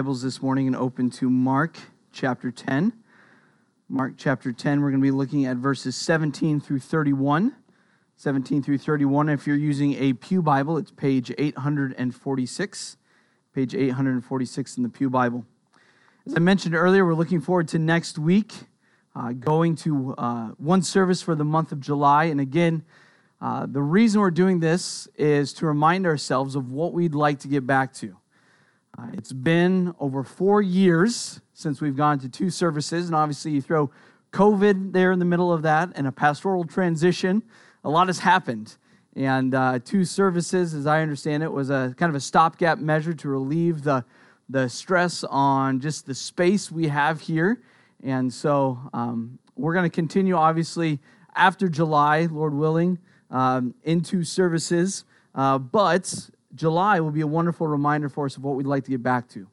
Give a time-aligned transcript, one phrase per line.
[0.00, 1.76] Bibles this morning and open to Mark
[2.12, 2.92] chapter 10.
[3.88, 7.56] Mark chapter 10, we're going to be looking at verses 17 through 31.
[8.14, 9.28] 17 through 31.
[9.28, 12.96] If you're using a Pew Bible, it's page 846.
[13.52, 15.44] Page 846 in the Pew Bible.
[16.28, 18.52] As I mentioned earlier, we're looking forward to next week,
[19.16, 22.26] uh, going to uh, one service for the month of July.
[22.26, 22.84] And again,
[23.40, 27.48] uh, the reason we're doing this is to remind ourselves of what we'd like to
[27.48, 28.16] get back to.
[28.98, 33.62] Uh, it's been over four years since we've gone to two services, and obviously, you
[33.62, 33.90] throw
[34.32, 37.42] COVID there in the middle of that and a pastoral transition.
[37.84, 38.76] A lot has happened.
[39.14, 43.14] And uh, two services, as I understand it, was a kind of a stopgap measure
[43.14, 44.04] to relieve the,
[44.48, 47.62] the stress on just the space we have here.
[48.02, 50.98] And so um, we're going to continue, obviously,
[51.36, 52.98] after July, Lord willing,
[53.30, 55.04] um, into services.
[55.34, 58.90] Uh, but July will be a wonderful reminder for us of what we'd like to
[58.90, 59.46] get back to,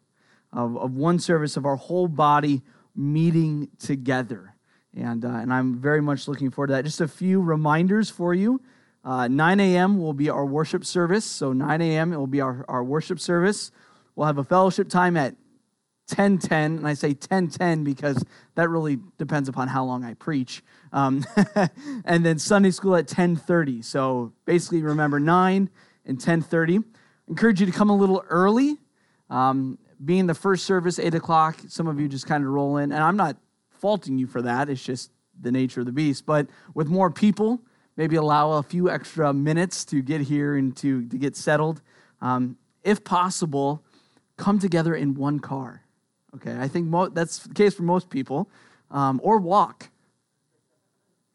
[0.53, 2.61] of, of one service of our whole body
[2.95, 4.55] meeting together.
[4.95, 6.85] And, uh, and I'm very much looking forward to that.
[6.85, 8.61] Just a few reminders for you.
[9.03, 9.99] Uh, 9 a.m.
[9.99, 11.25] will be our worship service.
[11.25, 12.13] So 9 a.m.
[12.13, 13.71] it will be our, our worship service.
[14.15, 15.35] We'll have a fellowship time at
[16.07, 18.23] 10:10, and I say 10:10 because
[18.55, 20.63] that really depends upon how long I preach.
[20.93, 21.25] Um,
[22.05, 23.83] and then Sunday school at 10:30.
[23.83, 25.69] So basically, remember 9
[26.05, 26.83] and 10:30.
[27.27, 28.77] Encourage you to come a little early.
[29.29, 32.91] Um, being the first service, 8 o'clock, some of you just kind of roll in.
[32.91, 33.37] And I'm not
[33.69, 34.69] faulting you for that.
[34.69, 36.25] It's just the nature of the beast.
[36.25, 37.61] But with more people,
[37.97, 41.81] maybe allow a few extra minutes to get here and to, to get settled.
[42.21, 43.83] Um, if possible,
[44.37, 45.81] come together in one car.
[46.35, 48.49] Okay, I think mo- that's the case for most people.
[48.91, 49.89] Um, or walk.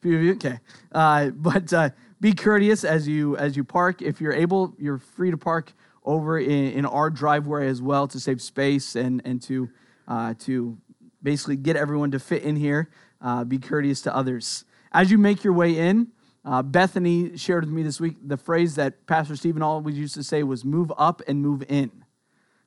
[0.01, 0.61] Few of you, okay.
[0.93, 1.91] Uh, but uh,
[2.21, 4.03] be courteous as you as you park.
[4.03, 5.73] If you're able, you're free to park
[6.05, 9.71] over in, in our driveway as well to save space and and to
[10.07, 10.77] uh, to
[11.23, 12.91] basically get everyone to fit in here.
[13.21, 16.09] Uh, be courteous to others as you make your way in.
[16.43, 20.23] Uh, Bethany shared with me this week the phrase that Pastor Stephen always used to
[20.23, 21.91] say was "move up and move in."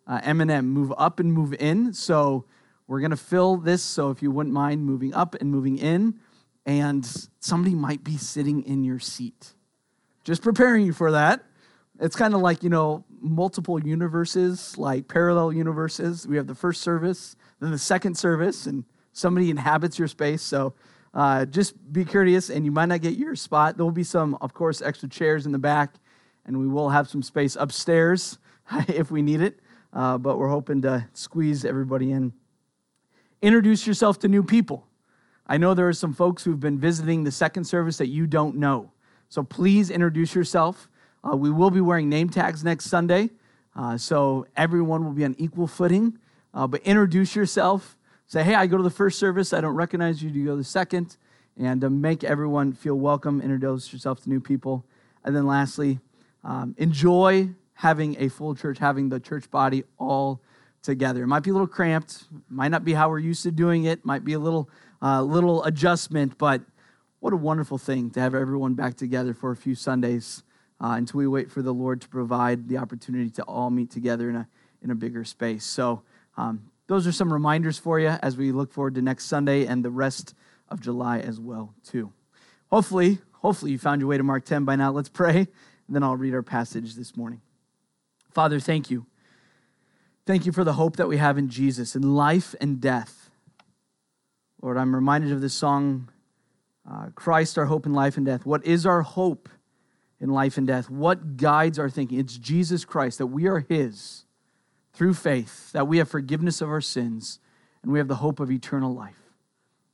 [0.06, 1.94] Uh, Eminem, move up and move in.
[1.94, 2.45] So
[2.88, 3.81] we're to fill this.
[3.81, 6.19] So if you wouldn't mind moving up and moving in,
[6.66, 7.06] and
[7.40, 9.53] somebody might be sitting in your seat.
[10.24, 11.44] Just preparing you for that.
[12.00, 16.28] It's kind of like, you know, multiple universes, like parallel universes.
[16.28, 20.41] We have the first service, then the second service, and somebody inhabits your space.
[20.41, 20.74] So
[21.13, 23.78] uh, just be courteous, and you might not get your spot.
[23.78, 25.95] There will be some, of course, extra chairs in the back,
[26.45, 28.40] and we will have some space upstairs
[28.88, 29.59] if we need it.
[29.94, 32.34] Uh, but we're hoping to squeeze everybody in.
[33.41, 34.88] Introduce yourself to new people.
[35.53, 38.55] I know there are some folks who've been visiting the second service that you don't
[38.55, 38.91] know.
[39.29, 40.89] So please introduce yourself.
[41.23, 43.29] Uh, we will be wearing name tags next Sunday,
[43.75, 46.17] uh, so everyone will be on equal footing.
[46.55, 47.99] Uh, but introduce yourself.
[48.25, 49.53] Say, hey, I go to the first service.
[49.53, 50.31] I don't recognize you.
[50.31, 51.17] Do you go to the second?
[51.55, 53.39] And uh, make everyone feel welcome.
[53.39, 54.83] Introduce yourself to new people.
[55.23, 55.99] And then lastly,
[56.43, 60.41] um, enjoy having a full church, having the church body all
[60.81, 61.21] together.
[61.21, 64.03] It might be a little cramped, might not be how we're used to doing it,
[64.03, 64.67] might be a little
[65.03, 66.61] uh, little adjustment, but
[67.19, 70.43] what a wonderful thing to have everyone back together for a few Sundays
[70.81, 74.29] uh, until we wait for the Lord to provide the opportunity to all meet together
[74.29, 74.47] in a,
[74.81, 75.65] in a bigger space.
[75.65, 76.01] So,
[76.37, 79.85] um, those are some reminders for you as we look forward to next Sunday and
[79.85, 80.33] the rest
[80.69, 82.11] of July as well, too.
[82.69, 84.91] Hopefully, hopefully you found your way to Mark 10 by now.
[84.91, 85.47] Let's pray, and
[85.89, 87.41] then I'll read our passage this morning.
[88.31, 89.05] Father, thank you.
[90.25, 93.22] Thank you for the hope that we have in Jesus in life and death.
[94.63, 96.07] Lord, I'm reminded of this song,
[96.90, 98.46] uh, Christ, our hope in life and death.
[98.46, 99.50] What is our hope
[100.22, 100.90] in life and death?
[100.90, 102.18] What guides our thinking?
[102.18, 104.24] It's Jesus Christ, that we are His
[104.94, 107.40] through faith, that we have forgiveness of our sins,
[107.81, 109.19] and we have the hope of eternal life.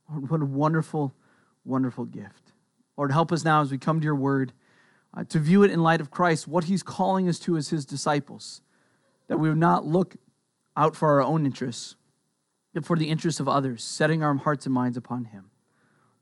[0.08, 1.14] Lord, what a wonderful,
[1.64, 2.52] wonderful gift.
[2.96, 4.52] Lord, help us now as we come to your word
[5.16, 7.84] uh, to view it in light of Christ, what He's calling us to as His
[7.84, 8.62] disciples,
[9.26, 10.14] that we would not look
[10.76, 11.96] out for our own interests
[12.82, 15.50] for the interests of others, setting our hearts and minds upon Him.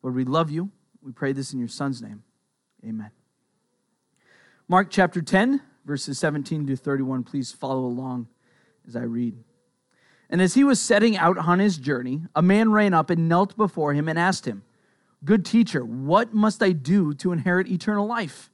[0.02, 0.70] Lord, we love you.
[1.02, 2.22] We pray this in your Son's name.
[2.84, 3.10] Amen.
[4.68, 7.24] Mark chapter 10, verses 17 to 31.
[7.24, 8.28] Please follow along
[8.86, 9.36] as I read.
[10.30, 13.56] And as he was setting out on his journey, a man ran up and knelt
[13.56, 14.62] before him and asked him,
[15.24, 18.50] Good teacher, what must I do to inherit eternal life?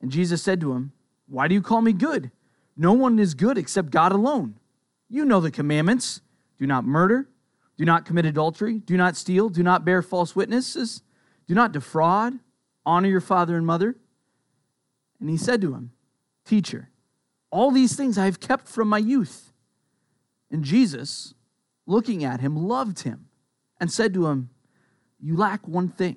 [0.00, 0.92] And Jesus said to him,
[1.28, 2.30] Why do you call me good?
[2.76, 4.58] No one is good except God alone.
[5.08, 6.20] You know the commandments
[6.58, 7.28] do not murder.
[7.76, 8.78] Do not commit adultery.
[8.78, 9.48] Do not steal.
[9.48, 11.02] Do not bear false witnesses.
[11.46, 12.38] Do not defraud.
[12.86, 13.96] Honor your father and mother.
[15.20, 15.92] And he said to him,
[16.44, 16.90] Teacher,
[17.50, 19.52] all these things I have kept from my youth.
[20.50, 21.34] And Jesus,
[21.86, 23.26] looking at him, loved him
[23.80, 24.50] and said to him,
[25.20, 26.16] You lack one thing.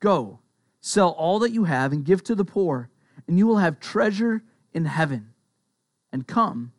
[0.00, 0.40] Go,
[0.80, 2.90] sell all that you have and give to the poor,
[3.26, 4.42] and you will have treasure
[4.72, 5.30] in heaven.
[6.12, 6.72] And come,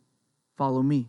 [0.56, 1.08] follow me.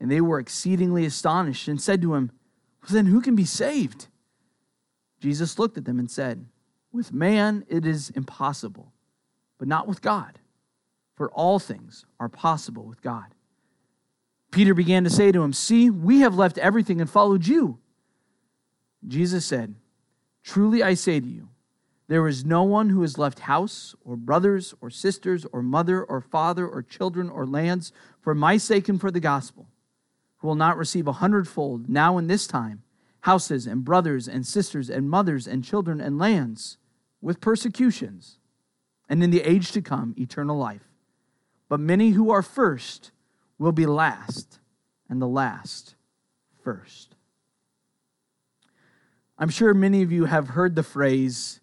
[0.00, 2.30] And they were exceedingly astonished and said to him,
[2.82, 4.06] well, Then who can be saved?
[5.20, 6.46] Jesus looked at them and said,
[6.92, 8.92] With man it is impossible,
[9.58, 10.38] but not with God,
[11.16, 13.26] for all things are possible with God.
[14.50, 17.78] Peter began to say to him, See, we have left everything and followed you.
[19.06, 19.74] Jesus said,
[20.42, 21.48] Truly I say to you,
[22.08, 26.22] there is no one who has left house, or brothers, or sisters, or mother, or
[26.22, 27.92] father, or children, or lands,
[28.22, 29.68] for my sake and for the gospel,
[30.38, 32.82] who will not receive a hundredfold now in this time
[33.22, 36.78] houses, and brothers, and sisters, and mothers, and children, and lands,
[37.20, 38.38] with persecutions,
[39.08, 40.88] and in the age to come, eternal life.
[41.68, 43.10] But many who are first,
[43.58, 44.60] will be last,
[45.08, 45.96] and the last
[46.62, 47.16] first.
[49.36, 51.60] I'm sure many of you have heard the phrase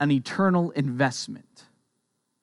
[0.00, 1.64] an eternal investment.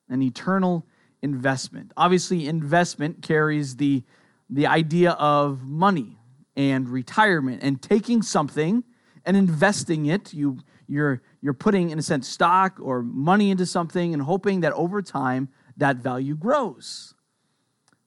[0.09, 0.85] An eternal
[1.21, 1.91] investment.
[1.95, 4.03] Obviously, investment carries the,
[4.51, 6.17] the idea of money
[6.55, 8.83] and retirement and taking something
[9.25, 10.33] and investing it.
[10.33, 14.73] You, you're, you're putting, in a sense, stock or money into something and hoping that
[14.73, 17.13] over time that value grows.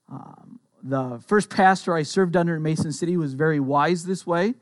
[0.08, 4.54] Um, the first pastor I served under in Mason City was very wise this way.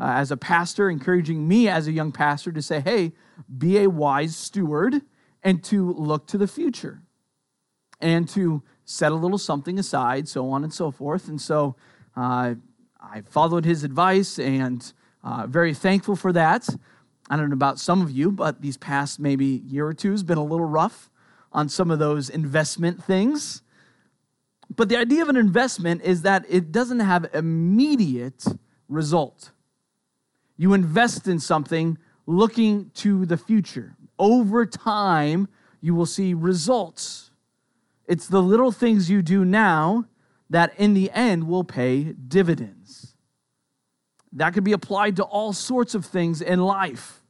[0.00, 3.12] Uh, as a pastor, encouraging me as a young pastor to say, hey,
[3.56, 5.02] be a wise steward
[5.42, 7.02] and to look to the future
[8.00, 11.28] and to set a little something aside, so on and so forth.
[11.28, 11.76] And so
[12.16, 12.54] uh,
[12.98, 14.92] I followed his advice and
[15.22, 16.66] uh, very thankful for that.
[17.28, 20.22] I don't know about some of you, but these past maybe year or two has
[20.22, 21.10] been a little rough
[21.52, 23.62] on some of those investment things.
[24.74, 28.42] But the idea of an investment is that it doesn't have immediate
[28.88, 29.50] result.
[30.56, 33.96] You invest in something looking to the future.
[34.18, 35.48] Over time,
[35.82, 37.27] you will see results.
[38.08, 40.06] It's the little things you do now
[40.48, 43.14] that in the end will pay dividends.
[44.32, 47.22] That could be applied to all sorts of things in life.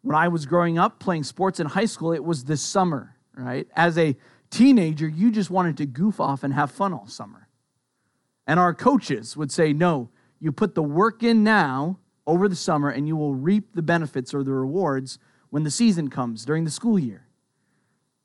[0.00, 3.68] When I was growing up playing sports in high school, it was the summer, right?
[3.76, 4.16] As a
[4.48, 7.48] teenager, you just wanted to goof off and have fun all summer.
[8.46, 10.08] And our coaches would say, no,
[10.40, 14.32] you put the work in now over the summer and you will reap the benefits
[14.32, 15.18] or the rewards
[15.50, 17.26] when the season comes during the school year.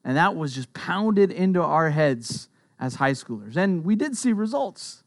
[0.06, 2.48] And that was just pounded into our heads
[2.80, 3.57] as high schoolers.
[3.57, 5.04] And we did see results,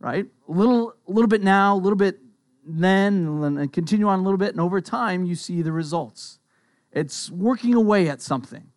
[0.00, 0.26] right?
[0.48, 2.18] A little, a little bit now, a little bit
[2.66, 4.52] then, and continue on a little bit.
[4.52, 6.38] And over time, you see the results.
[6.92, 8.72] It's working away at something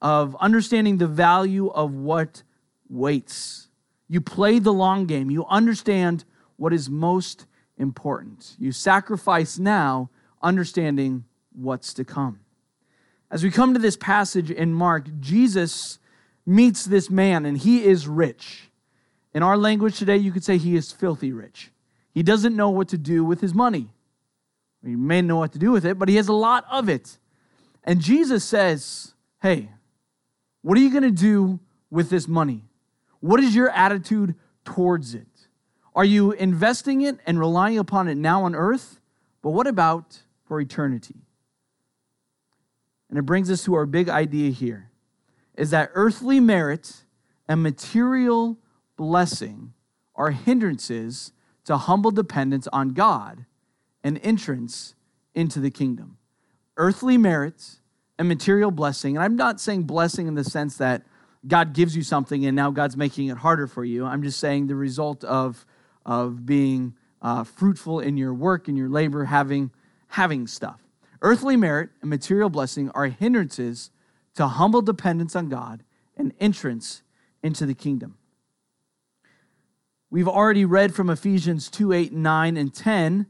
[0.00, 2.42] of understanding the value of what
[2.88, 3.68] waits.
[4.08, 6.24] You play the long game, you understand
[6.56, 7.44] what is most
[7.76, 8.56] important.
[8.58, 10.08] You sacrifice now,
[10.42, 12.40] understanding what's to come.
[13.30, 15.98] As we come to this passage in Mark, Jesus
[16.44, 18.70] meets this man, and he is rich.
[19.34, 21.70] In our language today, you could say he is filthy rich.
[22.14, 23.88] He doesn't know what to do with his money.
[24.84, 27.18] He may know what to do with it, but he has a lot of it.
[27.84, 29.70] And Jesus says, Hey,
[30.62, 31.58] what are you going to do
[31.90, 32.62] with this money?
[33.20, 35.26] What is your attitude towards it?
[35.94, 39.00] Are you investing it and relying upon it now on earth?
[39.42, 41.25] But what about for eternity?
[43.08, 44.90] And it brings us to our big idea here
[45.56, 47.04] is that earthly merit
[47.48, 48.58] and material
[48.96, 49.72] blessing
[50.14, 51.32] are hindrances
[51.64, 53.44] to humble dependence on God
[54.02, 54.94] and entrance
[55.34, 56.18] into the kingdom.
[56.76, 57.80] Earthly merit
[58.18, 59.16] and material blessing.
[59.16, 61.02] And I'm not saying blessing in the sense that
[61.46, 64.04] God gives you something and now God's making it harder for you.
[64.04, 65.64] I'm just saying the result of,
[66.04, 69.70] of being uh, fruitful in your work and your labor, having,
[70.08, 70.80] having stuff.
[71.22, 73.90] Earthly merit and material blessing are hindrances
[74.34, 75.82] to humble dependence on God
[76.16, 77.02] and entrance
[77.42, 78.18] into the kingdom.
[80.10, 83.26] We've already read from Ephesians 2 8, 9, and 10,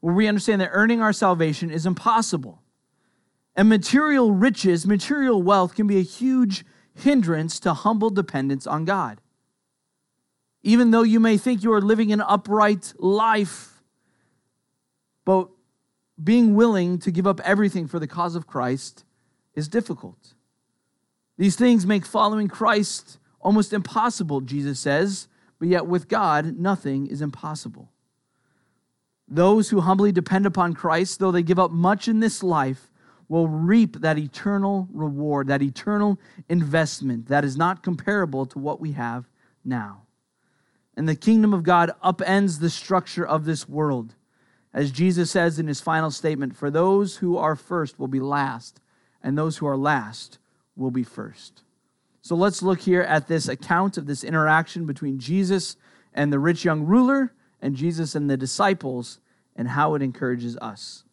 [0.00, 2.62] where we understand that earning our salvation is impossible.
[3.54, 9.20] And material riches, material wealth can be a huge hindrance to humble dependence on God.
[10.62, 13.82] even though you may think you are living an upright life,
[15.24, 15.48] but
[16.22, 19.04] being willing to give up everything for the cause of Christ
[19.54, 20.34] is difficult.
[21.38, 27.22] These things make following Christ almost impossible, Jesus says, but yet with God, nothing is
[27.22, 27.90] impossible.
[29.28, 32.90] Those who humbly depend upon Christ, though they give up much in this life,
[33.28, 38.92] will reap that eternal reward, that eternal investment that is not comparable to what we
[38.92, 39.28] have
[39.64, 40.02] now.
[40.96, 44.14] And the kingdom of God upends the structure of this world.
[44.74, 48.80] As Jesus says in his final statement, for those who are first will be last,
[49.22, 50.38] and those who are last
[50.76, 51.62] will be first.
[52.22, 55.76] So let's look here at this account of this interaction between Jesus
[56.14, 59.20] and the rich young ruler and Jesus and the disciples
[59.56, 61.04] and how it encourages us.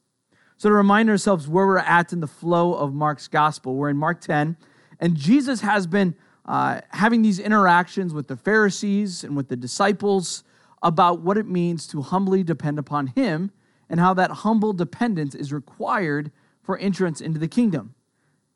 [0.58, 3.98] So, to remind ourselves where we're at in the flow of Mark's gospel, we're in
[3.98, 4.58] Mark 10,
[5.00, 10.44] and Jesus has been uh, having these interactions with the Pharisees and with the disciples
[10.82, 13.52] about what it means to humbly depend upon Him
[13.90, 16.32] and how that humble dependence is required
[16.62, 17.96] for entrance into the kingdom.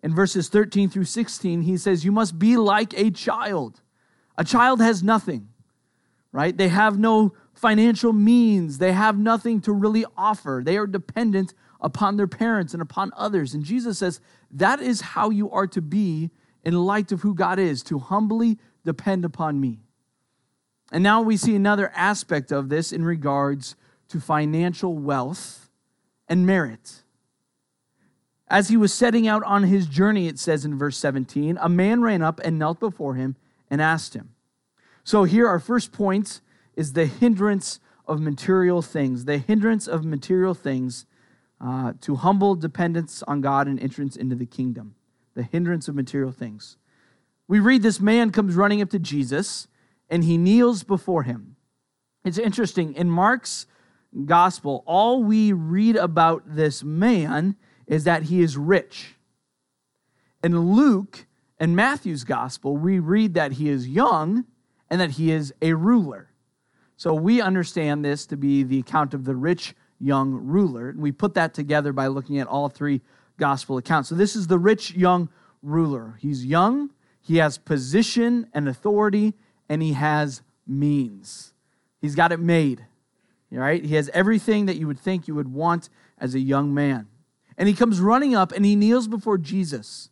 [0.04, 3.82] In verses 13 through 16, he says, You must be like a child.
[4.38, 5.50] A child has nothing,
[6.32, 6.56] right?
[6.56, 10.62] They have no financial means, they have nothing to really offer.
[10.64, 13.54] They are dependent upon their parents and upon others.
[13.54, 14.20] And Jesus says,
[14.52, 16.32] That is how you are to be
[16.64, 19.80] in light of who God is, to humbly depend upon me.
[20.94, 23.76] And now we see another aspect of this in regards
[24.10, 25.72] to financial wealth
[26.28, 27.02] and merit.
[28.48, 32.04] As he was setting out on his journey, it says in verse 17, a man
[32.04, 33.36] ran up and knelt before him
[33.72, 34.36] and asked him.
[35.04, 36.42] So, here, our first point
[36.76, 41.08] is the hindrance of material things, the hindrance of material things
[41.60, 44.94] uh, to humble dependence on God and entrance into the kingdom,
[45.34, 46.78] the hindrance of material things.
[47.48, 49.68] We read this man comes running up to Jesus
[50.10, 51.56] and he kneels before him.
[52.24, 52.94] It's interesting.
[52.94, 53.68] In Mark's
[54.26, 57.56] gospel, all we read about this man
[57.88, 59.16] is that he is rich.
[60.44, 61.26] In Luke
[61.60, 64.46] and Matthew's gospel, we read that he is young
[64.90, 66.30] and that he is a ruler.
[66.96, 70.90] So we understand this to be the account of the rich young ruler.
[70.90, 73.02] And we put that together by looking at all three
[73.38, 74.10] gospel accounts.
[74.10, 75.30] So this is the rich young
[75.62, 76.18] ruler.
[76.20, 76.92] He's young,
[77.22, 79.34] he has position and authority,
[79.70, 81.54] and he has means.
[82.02, 82.86] He's got it made.
[83.52, 83.86] Right?
[83.86, 87.08] He has everything that you would think you would want as a young man.
[87.56, 90.10] And he comes running up and he kneels before Jesus.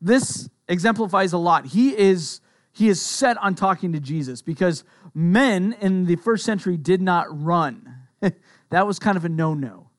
[0.00, 1.66] This exemplifies a lot.
[1.66, 2.40] He is
[2.72, 4.82] he is set on talking to Jesus because
[5.14, 7.94] men in the first century did not run.
[8.70, 9.90] that was kind of a no-no.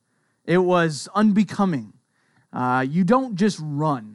[0.44, 1.94] It was unbecoming.
[2.52, 4.15] Uh, you don't just run.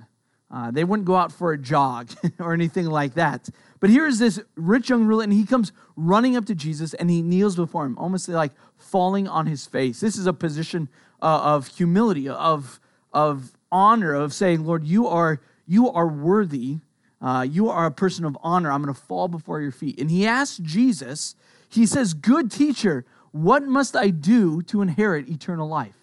[0.50, 3.49] Uh, they wouldn't go out for a jog or anything like that.
[3.78, 7.23] But here's this rich young ruler, and he comes running up to Jesus and he
[7.23, 10.00] kneels before him, almost like falling on his face.
[10.00, 10.88] This is a position
[11.23, 12.80] uh, of humility, of,
[13.12, 16.78] of honor, of saying, Lord, you are, you are worthy.
[17.23, 18.73] Uh, you are a person of honor.
[18.73, 20.00] I'm going to fall before your feet.
[20.00, 21.37] And he asks Jesus,
[21.69, 26.00] he says, Good teacher, what must I do to inherit eternal life?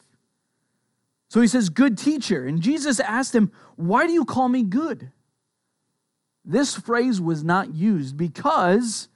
[1.30, 2.46] So he says, Good teacher.
[2.46, 5.12] And Jesus asked him, Why do you call me good?
[6.46, 9.10] This phrase was not used because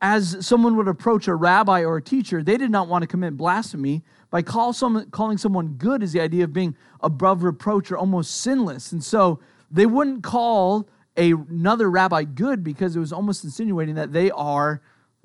[0.00, 3.36] as someone would approach a rabbi or a teacher, they did not want to commit
[3.36, 4.72] blasphemy by call
[5.10, 8.92] calling someone good is the idea of being above reproach or almost sinless.
[8.92, 9.40] And so
[9.70, 14.82] they wouldn't call a, another rabbi good because it was almost insinuating that they are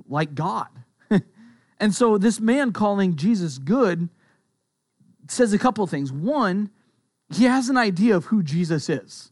[0.07, 0.69] like God.
[1.79, 4.09] and so this man calling Jesus good
[5.31, 6.11] says a couple things.
[6.11, 6.69] One,
[7.33, 9.31] he has an idea of who Jesus is.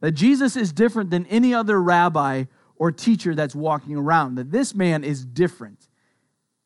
[0.00, 2.44] That Jesus is different than any other rabbi
[2.76, 4.36] or teacher that's walking around.
[4.36, 5.88] That this man is different.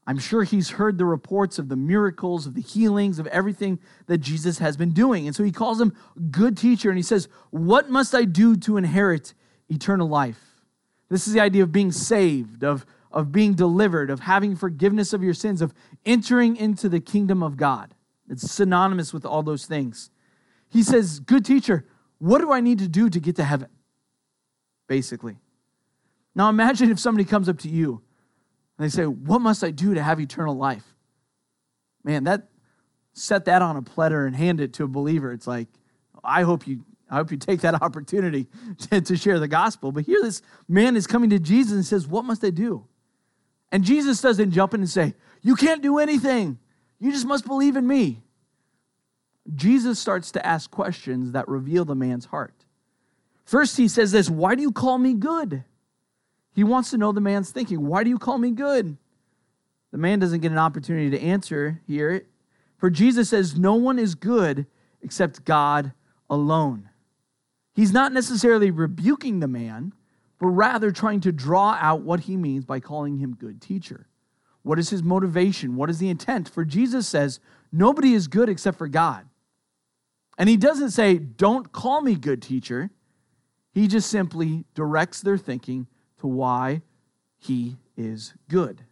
[0.06, 4.18] I'm sure he's heard the reports of the miracles, of the healings, of everything that
[4.18, 5.26] Jesus has been doing.
[5.26, 5.94] And so he calls him
[6.30, 9.32] good teacher and he says, What must I do to inherit
[9.68, 10.40] eternal life?
[11.08, 15.22] This is the idea of being saved, of, of being delivered, of having forgiveness of
[15.22, 15.72] your sins, of
[16.04, 17.94] entering into the kingdom of God.
[18.32, 20.10] It's synonymous with all those things.
[20.70, 21.84] He says, Good teacher,
[22.18, 23.68] what do I need to do to get to heaven?
[24.88, 25.36] Basically.
[26.34, 28.02] Now imagine if somebody comes up to you
[28.78, 30.94] and they say, What must I do to have eternal life?
[32.04, 32.48] Man, that
[33.12, 35.30] set that on a platter and hand it to a believer.
[35.30, 35.68] It's like,
[36.24, 38.48] I hope you I hope you take that opportunity
[38.90, 39.92] to, to share the gospel.
[39.92, 42.86] But here this man is coming to Jesus and says, What must I do?
[43.70, 46.58] And Jesus doesn't jump in and say, You can't do anything.
[47.02, 48.22] You just must believe in me.
[49.56, 52.54] Jesus starts to ask questions that reveal the man's heart.
[53.44, 55.64] First, he says this Why do you call me good?
[56.54, 57.88] He wants to know the man's thinking.
[57.88, 58.96] Why do you call me good?
[59.90, 62.24] The man doesn't get an opportunity to answer here.
[62.78, 64.66] For Jesus says, No one is good
[65.02, 65.92] except God
[66.30, 66.88] alone.
[67.74, 69.92] He's not necessarily rebuking the man,
[70.38, 74.06] but rather trying to draw out what he means by calling him good teacher.
[74.62, 75.76] What is his motivation?
[75.76, 76.48] What is the intent?
[76.48, 77.40] For Jesus says,
[77.72, 79.26] Nobody is good except for God.
[80.38, 82.90] And he doesn't say, Don't call me good teacher.
[83.72, 85.86] He just simply directs their thinking
[86.20, 86.82] to why
[87.38, 88.82] he is good.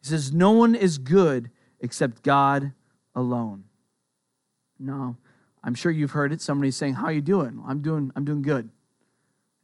[0.00, 2.72] He says, No one is good except God
[3.14, 3.64] alone.
[4.78, 5.16] No,
[5.64, 6.40] I'm sure you've heard it.
[6.40, 7.62] Somebody's saying, How are you doing?
[7.66, 8.68] I'm doing, I'm doing good.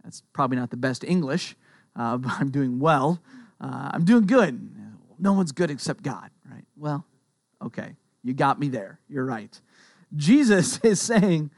[0.03, 1.57] That's probably not the best English,
[1.95, 3.21] uh, but I'm doing well.
[3.61, 4.71] Uh, I'm doing good.
[5.25, 6.67] No one's good except God, right?
[6.77, 7.07] Well,
[7.65, 9.01] okay, you got me there.
[9.09, 9.59] You're right.
[10.15, 11.51] Jesus is saying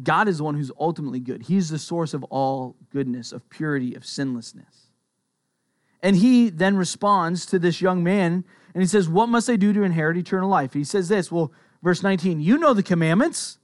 [0.00, 1.42] God is the one who's ultimately good.
[1.42, 4.92] He's the source of all goodness, of purity, of sinlessness.
[6.02, 9.72] And he then responds to this young man and he says, What must I do
[9.72, 10.72] to inherit eternal life?
[10.72, 11.50] He says this, well,
[11.82, 13.58] verse 19, you know the commandments.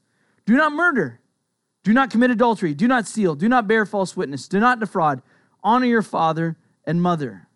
[0.44, 1.20] Do not murder.
[1.84, 2.74] Do not commit adultery.
[2.74, 3.36] Do not steal.
[3.36, 4.48] Do not bear false witness.
[4.48, 5.22] Do not defraud.
[5.62, 7.46] Honor your father and mother.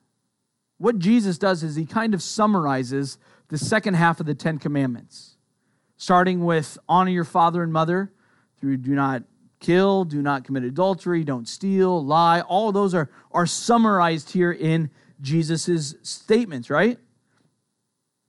[0.79, 5.37] What Jesus does is he kind of summarizes the second half of the Ten Commandments,
[5.97, 8.13] starting with honor your father and mother
[8.59, 9.23] through do not
[9.61, 12.41] kill, do not commit adultery, don't steal, lie.
[12.41, 14.91] All those are, are summarized here in
[15.21, 16.99] Jesus' statements, right?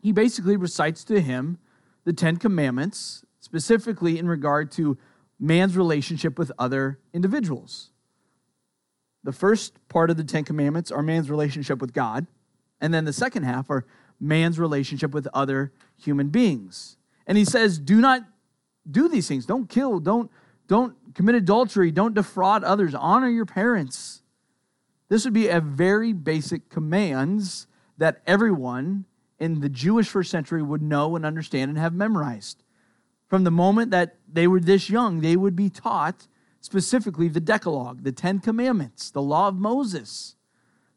[0.02, 1.58] He basically recites to him
[2.04, 4.98] the Ten Commandments, specifically in regard to
[5.40, 7.90] man's relationship with other individuals.
[9.24, 12.28] The first part of the Ten Commandments are man's relationship with God,
[12.86, 13.84] and then the second half are
[14.20, 16.98] man's relationship with other human beings.
[17.26, 18.22] And he says, Do not
[18.90, 19.48] do these things.
[19.48, 20.30] Don't kill, don't,
[20.68, 24.22] don't commit adultery, don't defraud others, honor your parents.
[25.10, 27.66] This would be a very basic commands
[27.98, 29.06] that everyone
[29.40, 32.62] in the Jewish first century would know and understand and have memorized.
[33.28, 36.28] From the moment that they were this young, they would be taught
[36.62, 40.36] specifically the Decalogue, the Ten Commandments, the law of Moses.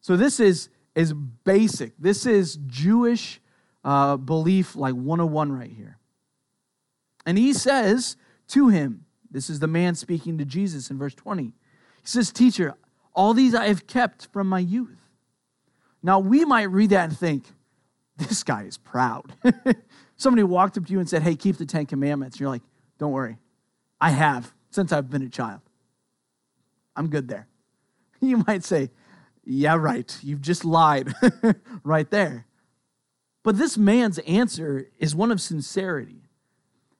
[0.03, 1.92] So this is, is basic.
[1.96, 3.40] This is Jewish
[3.84, 5.96] uh, belief like 101 right here.
[7.24, 8.16] And he says
[8.48, 11.44] to him, this is the man speaking to Jesus in verse 20.
[11.44, 11.52] He
[12.02, 12.74] says, Teacher,
[13.14, 14.98] all these I have kept from my youth.
[16.02, 17.44] Now, we might read that and think,
[18.16, 19.32] this guy is proud.
[20.16, 22.37] Somebody walked up to you and said, Hey, keep the Ten Commandments.
[22.37, 22.62] And you're like,
[22.98, 23.38] Don't worry,
[24.00, 25.61] I have since I've been a child.
[26.96, 27.46] I'm good there.
[28.20, 28.90] You might say,
[29.50, 30.14] Yeah, right.
[30.22, 31.14] You've just lied
[31.82, 32.46] right there.
[33.42, 36.28] But this man's answer is one of sincerity.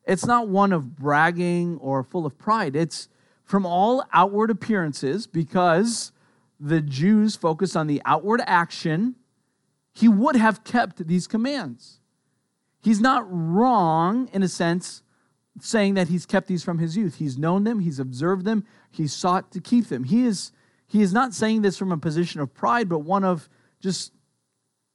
[0.07, 2.75] It's not one of bragging or full of pride.
[2.75, 3.11] It's
[3.45, 6.11] from all outward appearances because
[6.59, 9.17] the Jews focused on the outward action.
[9.93, 12.01] He would have kept these commands.
[12.81, 15.03] He's not wrong in a sense
[15.61, 17.17] saying that he's kept these from his youth.
[17.17, 20.05] He's known them, he's observed them, he's sought to keep them.
[20.05, 20.51] He is
[20.89, 23.49] he is not saying this from a position of pride, but one of
[23.81, 24.13] just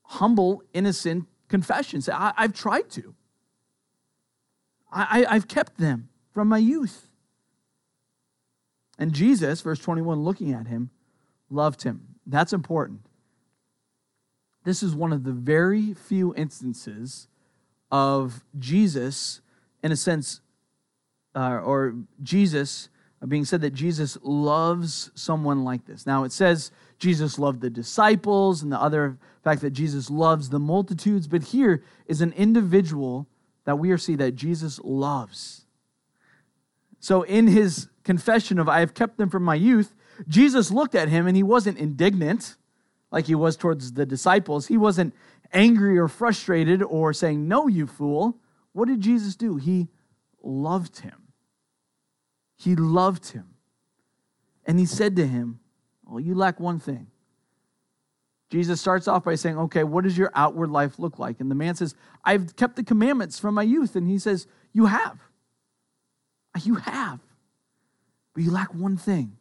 [0.04, 2.02] humble, innocent confession.
[2.02, 3.14] Say, I, have tried to.
[4.92, 7.10] I, I've kept them from my youth.
[8.98, 10.90] And Jesus, verse 21, looking at him,
[11.50, 12.16] loved him.
[12.26, 13.02] That's important.
[14.64, 17.28] This is one of the very few instances
[17.92, 19.42] of Jesus,
[19.84, 20.42] in a sense,
[21.36, 22.90] uh, or Jesus
[23.30, 26.06] being said that Jesus loves someone like this.
[26.06, 30.60] Now, it says Jesus loved the disciples and the other fact that Jesus loves the
[30.60, 33.28] multitudes, but here is an individual
[33.66, 35.66] that we are see that Jesus loves.
[37.00, 39.94] So in his confession of I have kept them from my youth,
[40.28, 42.56] Jesus looked at him and he wasn't indignant
[43.12, 44.68] like he was towards the disciples.
[44.68, 45.14] He wasn't
[45.52, 48.38] angry or frustrated or saying, No, you fool.
[48.74, 49.58] What did Jesus do?
[49.58, 49.90] He
[50.42, 51.23] loved him.
[52.56, 53.46] He loved him.
[54.66, 55.60] And he said to him,
[56.06, 57.08] Well, you lack one thing.
[58.50, 61.40] Jesus starts off by saying, Okay, what does your outward life look like?
[61.40, 63.96] And the man says, I've kept the commandments from my youth.
[63.96, 65.20] And he says, You have.
[66.62, 67.20] You have.
[68.34, 69.38] But you lack one thing.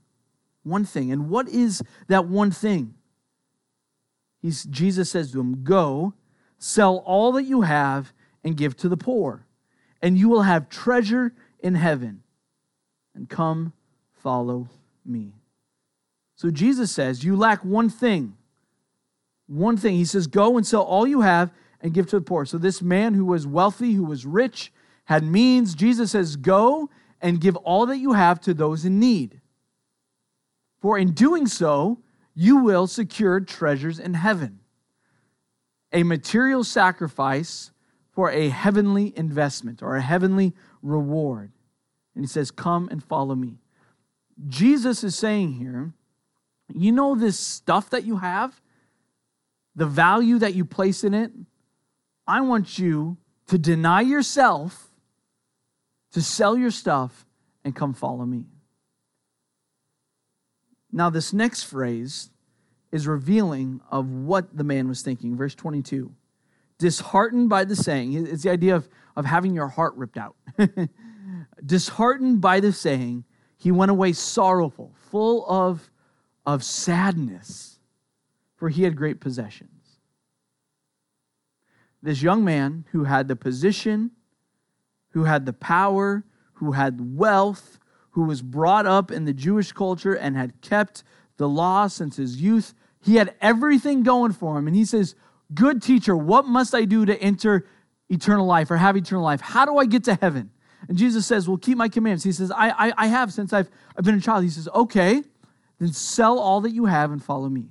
[0.62, 1.12] One thing.
[1.12, 2.94] And what is that one thing?
[4.40, 6.14] He's, Jesus says to him, Go,
[6.58, 8.12] sell all that you have,
[8.44, 9.46] and give to the poor,
[10.00, 12.22] and you will have treasure in heaven.
[13.14, 13.72] And come,
[14.12, 14.68] follow
[15.04, 15.32] me.
[16.36, 18.36] So Jesus says, You lack one thing
[19.52, 19.96] one thing.
[19.96, 22.44] He says, Go and sell all you have and give to the poor.
[22.44, 24.72] So, this man who was wealthy, who was rich,
[25.04, 29.40] had means, Jesus says, Go and give all that you have to those in need.
[30.80, 32.00] For in doing so,
[32.34, 34.60] you will secure treasures in heaven.
[35.92, 37.70] A material sacrifice
[38.10, 41.52] for a heavenly investment or a heavenly reward.
[42.14, 43.58] And he says, Come and follow me.
[44.48, 45.92] Jesus is saying here,
[46.74, 48.60] you know, this stuff that you have,
[49.74, 51.30] the value that you place in it,
[52.26, 54.88] I want you to deny yourself,
[56.12, 57.26] to sell your stuff,
[57.64, 58.44] and come follow me.
[60.90, 62.30] Now, this next phrase
[62.90, 65.36] is revealing of what the man was thinking.
[65.36, 66.14] Verse 22
[66.78, 70.34] disheartened by the saying, it's the idea of, of having your heart ripped out.
[71.64, 73.24] disheartened by the saying,
[73.56, 75.90] he went away sorrowful, full of,
[76.44, 77.78] of sadness,
[78.56, 79.70] for he had great possessions.
[82.02, 84.10] This young man who had the position,
[85.10, 86.24] who had the power,
[86.54, 87.78] who had wealth,
[88.10, 91.04] who was brought up in the Jewish culture and had kept
[91.36, 92.74] the law since his youth.
[93.00, 94.66] He had everything going for him.
[94.66, 95.14] And he says,
[95.54, 97.66] Good teacher, what must I do to enter
[98.08, 99.40] eternal life or have eternal life?
[99.40, 100.50] How do I get to heaven?
[100.88, 102.24] And Jesus says, Well, keep my commandments.
[102.24, 104.44] He says, I, I, I have since I've, I've been a child.
[104.44, 105.22] He says, Okay,
[105.78, 107.70] then sell all that you have and follow me.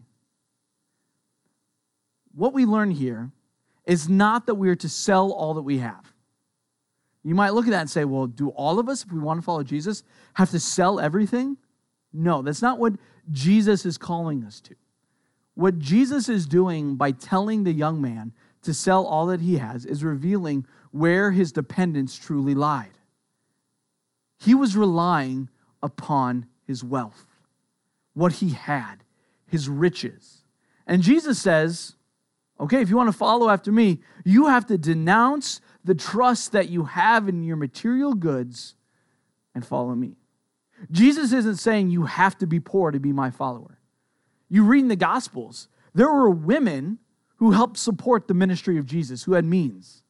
[2.34, 3.32] What we learn here
[3.86, 6.14] is not that we are to sell all that we have.
[7.24, 9.40] You might look at that and say, well, do all of us, if we want
[9.40, 11.58] to follow Jesus, have to sell everything?
[12.14, 12.94] No, that's not what
[13.32, 14.76] Jesus is calling us to.
[15.54, 19.86] What Jesus is doing by telling the young man to sell all that he has
[19.86, 22.98] is revealing where his dependence truly lied.
[24.44, 25.50] He was relying
[25.84, 27.26] upon his wealth,
[28.14, 29.04] what he had,
[29.46, 30.42] his riches.
[30.88, 31.96] And Jesus says,
[32.60, 36.70] okay, if you want to follow after me, you have to denounce the trust that
[36.70, 38.76] you have in your material goods
[39.54, 40.16] and follow me.
[40.92, 43.78] Jesus isn't saying you have to be poor to be my follower.
[44.50, 46.98] You read in the Gospels, there were women
[47.36, 50.02] who helped support the ministry of Jesus, who had means,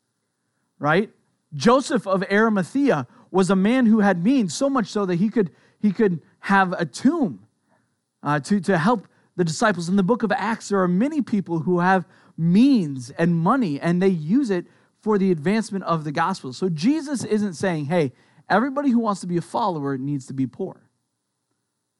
[0.80, 1.10] right?
[1.54, 5.50] Joseph of Arimathea was a man who had means, so much so that he could,
[5.80, 7.48] he could have a tomb
[8.22, 9.90] uh, to, to help the disciples.
[9.90, 12.06] In the book of Acts, there are many people who have
[12.38, 14.66] means and money, and they use it
[15.02, 16.54] for the advancement of the gospel.
[16.54, 18.12] So Jesus isn't saying, hey,
[18.50, 20.82] everybody who wants to be a follower needs to be poor.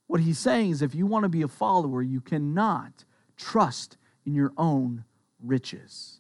[0.08, 3.06] What he's saying is if you want to be a follower, you cannot
[3.38, 5.06] trust in your own
[5.42, 6.20] riches.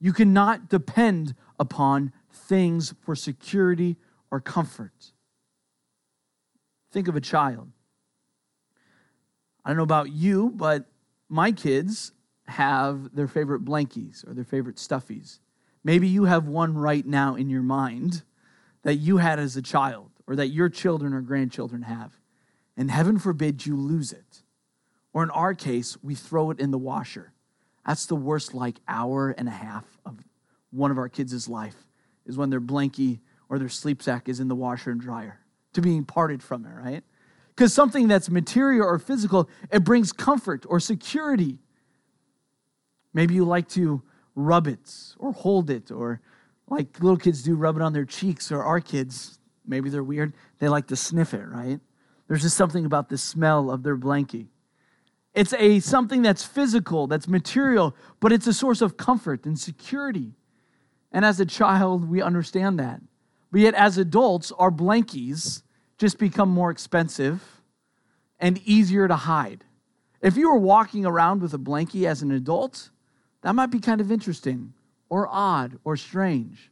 [0.00, 3.96] You cannot depend upon things for security
[4.32, 5.12] or comfort.
[6.90, 7.70] Think of a child.
[9.64, 10.86] I don't know about you, but
[11.28, 12.12] my kids
[12.46, 15.38] have their favorite blankies or their favorite stuffies.
[15.84, 18.22] Maybe you have one right now in your mind
[18.82, 22.12] that you had as a child or that your children or grandchildren have.
[22.76, 24.42] And heaven forbid you lose it.
[25.12, 27.32] Or in our case, we throw it in the washer.
[27.86, 30.16] That's the worst, like, hour and a half of
[30.70, 31.76] one of our kids' life
[32.24, 33.20] is when their blankie
[33.52, 35.38] or their sleep sack is in the washer and dryer
[35.74, 37.04] to being parted from it, right?
[37.50, 41.58] Because something that's material or physical, it brings comfort or security.
[43.12, 44.02] Maybe you like to
[44.34, 46.22] rub it or hold it or
[46.66, 50.32] like little kids do rub it on their cheeks or our kids maybe they're weird
[50.58, 51.78] they like to sniff it right
[52.26, 54.46] there's just something about the smell of their blankie
[55.34, 60.32] it's a something that's physical that's material but it's a source of comfort and security
[61.12, 63.02] and as a child we understand that
[63.52, 65.62] but yet as adults our blankies
[65.98, 67.62] just become more expensive
[68.40, 69.64] and easier to hide
[70.20, 72.90] if you were walking around with a blankie as an adult
[73.42, 74.72] that might be kind of interesting
[75.08, 76.70] or odd or strange.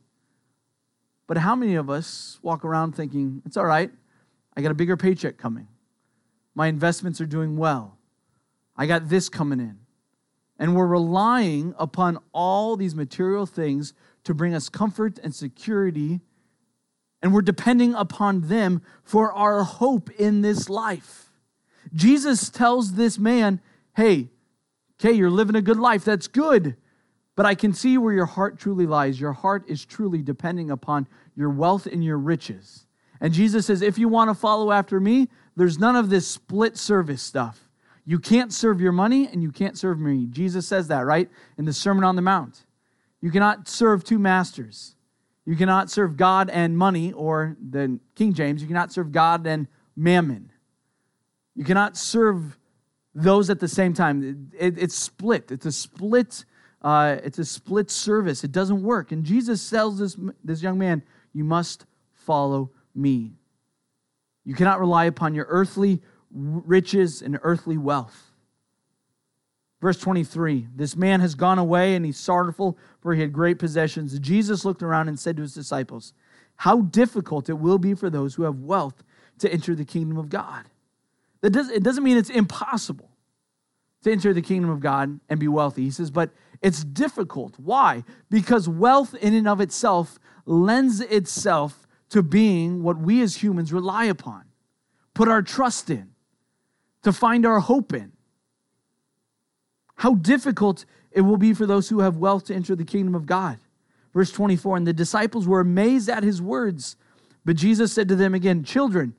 [1.27, 3.91] But how many of us walk around thinking, it's all right,
[4.57, 5.69] I got a bigger paycheck coming.
[6.55, 7.99] My investments are doing well.
[8.77, 9.79] I got this coming in.
[10.59, 16.21] And we're relying upon all these material things to bring us comfort and security.
[17.23, 21.31] And we're depending upon them for our hope in this life.
[21.93, 23.61] Jesus tells this man,
[23.97, 24.31] hey,
[25.01, 26.05] Okay, you're living a good life.
[26.05, 26.77] That's good.
[27.35, 29.19] But I can see where your heart truly lies.
[29.19, 32.85] Your heart is truly depending upon your wealth and your riches.
[33.19, 36.77] And Jesus says, if you want to follow after me, there's none of this split
[36.77, 37.67] service stuff.
[38.05, 40.27] You can't serve your money and you can't serve me.
[40.27, 41.31] Jesus says that, right?
[41.57, 42.67] In the Sermon on the Mount.
[43.23, 44.97] You cannot serve two masters.
[45.51, 49.67] You cannot serve God and money, or the King James, you cannot serve God and
[49.97, 50.53] mammon.
[51.57, 52.57] You cannot serve
[53.17, 54.53] those at the same time.
[54.57, 55.51] It, it's split.
[55.51, 56.45] It's a split.
[56.81, 58.45] Uh, it's a split service.
[58.45, 59.11] It doesn't work.
[59.11, 63.33] And Jesus tells this this young man, "You must follow me.
[64.45, 68.30] You cannot rely upon your earthly riches and earthly wealth.
[69.81, 74.19] Verse 23 This man has gone away and he's sorrowful, for he had great possessions.
[74.19, 76.13] Jesus looked around and said to his disciples,
[76.57, 79.03] How difficult it will be for those who have wealth
[79.39, 80.67] to enter the kingdom of God.
[81.41, 83.11] That does, it doesn't mean it's impossible
[84.03, 85.85] to enter the kingdom of God and be wealthy.
[85.85, 86.31] He says, but
[86.63, 87.59] it's difficult.
[87.59, 88.05] Why?
[88.31, 94.05] Because wealth in and of itself lends itself to being what we as humans rely
[94.05, 94.45] upon,
[95.15, 96.11] put our trust in,
[97.03, 98.13] to find our hope in.
[100.01, 103.27] How difficult it will be for those who have wealth to enter the kingdom of
[103.27, 103.59] God.
[104.15, 106.97] Verse 24 And the disciples were amazed at his words,
[107.45, 109.15] but Jesus said to them again, Children,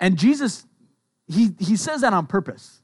[0.00, 0.66] and Jesus,
[1.28, 2.82] he, he says that on purpose.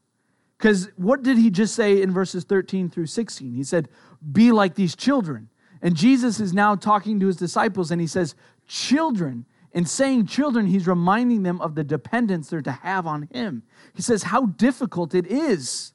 [0.57, 3.55] Because what did he just say in verses 13 through 16?
[3.55, 3.88] He said,
[4.31, 5.48] Be like these children.
[5.83, 8.37] And Jesus is now talking to his disciples and he says,
[8.68, 9.46] Children.
[9.74, 13.64] And saying children, he's reminding them of the dependence they're to have on him.
[13.94, 15.92] He says, How difficult it is.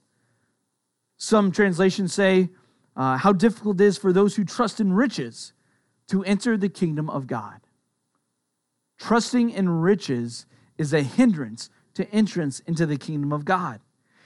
[1.17, 2.49] Some translations say,
[2.95, 5.53] uh, How difficult it is for those who trust in riches
[6.07, 7.59] to enter the kingdom of God.
[8.97, 10.45] Trusting in riches
[10.77, 13.81] is a hindrance to entrance into the kingdom of God.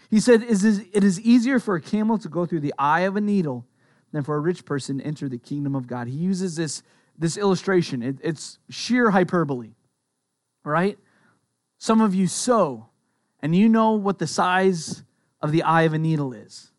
[0.10, 3.22] He said, It is easier for a camel to go through the eye of a
[3.22, 3.66] needle
[4.12, 6.08] than for a rich person to enter the kingdom of God.
[6.08, 6.84] He uses this,
[7.18, 9.72] this illustration, it, it's sheer hyperbole,
[10.66, 10.98] right?
[11.78, 12.88] Some of you sew,
[13.42, 15.04] and you know what the size
[15.42, 16.71] of the eye of a needle is.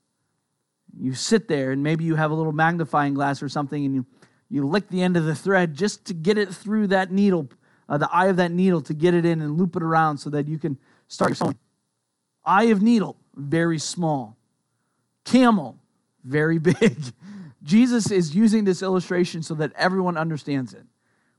[0.98, 4.07] You sit there, and maybe you have a little magnifying glass or something, and you,
[4.50, 7.48] you lick the end of the thread just to get it through that needle
[7.92, 10.31] uh, the eye of that needle to get it in and loop it around so
[10.31, 10.78] that you can
[11.09, 11.59] start sewing.
[12.42, 14.38] Eye of needle, very small.
[15.24, 15.78] Camel,
[16.24, 16.96] very big.
[17.62, 20.85] Jesus is using this illustration so that everyone understands it.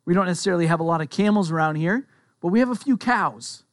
[0.06, 2.08] We don't necessarily have a lot of camels around here,
[2.40, 3.64] but we have a few cows.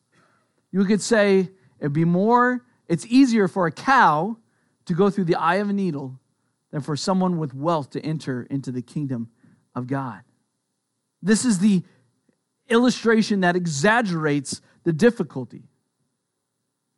[0.72, 4.38] You could say it'd be more, it's easier for a cow
[4.90, 6.18] to go through the eye of a needle
[6.72, 9.30] than for someone with wealth to enter into the kingdom
[9.72, 10.22] of God.
[11.22, 11.84] This is the
[12.68, 15.62] illustration that exaggerates the difficulty.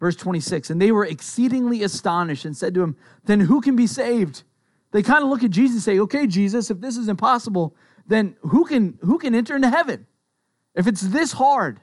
[0.00, 3.86] Verse 26 And they were exceedingly astonished and said to him, Then who can be
[3.86, 4.42] saved?
[4.92, 7.76] They kind of look at Jesus and say, Okay, Jesus, if this is impossible,
[8.06, 10.06] then who can, who can enter into heaven?
[10.74, 11.80] If it's this hard,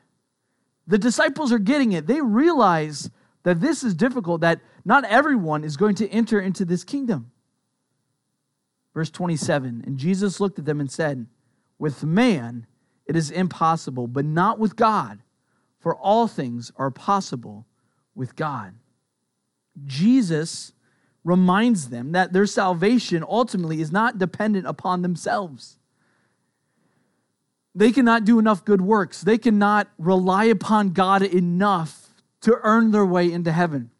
[0.88, 2.08] the disciples are getting it.
[2.08, 3.12] They realize
[3.44, 4.60] that this is difficult, that
[4.90, 7.32] not everyone is going to enter into this kingdom.
[8.92, 11.28] Verse 27 And Jesus looked at them and said,
[11.78, 12.66] With man,
[13.06, 15.20] it is impossible, but not with God,
[15.80, 17.68] for all things are possible
[18.16, 18.74] with God.
[19.86, 20.74] Jesus
[21.24, 25.78] reminds them that their salvation ultimately is not dependent upon themselves.
[27.76, 29.22] They cannot do enough good works.
[29.22, 32.08] They cannot rely upon God enough
[32.42, 33.92] to earn their way into heaven.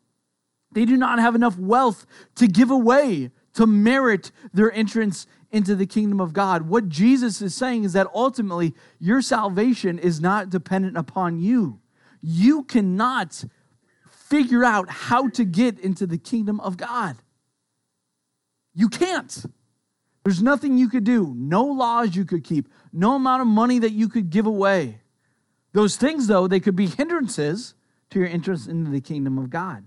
[0.72, 2.06] They do not have enough wealth
[2.36, 6.70] to give away to merit their entrance into the kingdom of God.
[6.70, 11.80] What Jesus is saying is that ultimately your salvation is not dependent upon you.
[12.22, 13.44] You cannot
[14.08, 17.18] figure out how to get into the kingdom of God.
[18.76, 19.46] You can't.
[20.24, 23.94] There's nothing you could do, no laws you could keep, no amount of money that
[23.94, 25.02] you could give away.
[25.74, 27.74] Those things, though, they could be hindrances
[28.12, 29.86] to your entrance into the kingdom of God.